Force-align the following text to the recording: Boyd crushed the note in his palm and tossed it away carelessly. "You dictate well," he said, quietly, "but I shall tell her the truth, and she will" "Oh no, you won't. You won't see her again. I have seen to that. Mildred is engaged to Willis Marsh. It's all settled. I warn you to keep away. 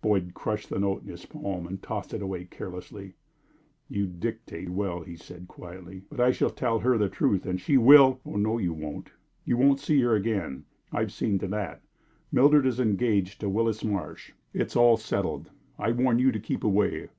Boyd 0.00 0.32
crushed 0.32 0.70
the 0.70 0.78
note 0.78 1.02
in 1.02 1.08
his 1.10 1.26
palm 1.26 1.66
and 1.66 1.82
tossed 1.82 2.14
it 2.14 2.22
away 2.22 2.46
carelessly. 2.46 3.16
"You 3.86 4.06
dictate 4.06 4.70
well," 4.70 5.02
he 5.02 5.14
said, 5.14 5.46
quietly, 5.46 6.04
"but 6.08 6.20
I 6.20 6.30
shall 6.30 6.48
tell 6.48 6.78
her 6.78 6.96
the 6.96 7.10
truth, 7.10 7.44
and 7.44 7.60
she 7.60 7.76
will" 7.76 8.18
"Oh 8.24 8.36
no, 8.36 8.56
you 8.56 8.72
won't. 8.72 9.10
You 9.44 9.58
won't 9.58 9.80
see 9.80 10.00
her 10.00 10.14
again. 10.14 10.64
I 10.90 11.00
have 11.00 11.12
seen 11.12 11.38
to 11.40 11.48
that. 11.48 11.82
Mildred 12.32 12.64
is 12.64 12.80
engaged 12.80 13.40
to 13.42 13.50
Willis 13.50 13.84
Marsh. 13.84 14.32
It's 14.54 14.74
all 14.74 14.96
settled. 14.96 15.50
I 15.78 15.92
warn 15.92 16.18
you 16.18 16.32
to 16.32 16.40
keep 16.40 16.64
away. 16.64 17.10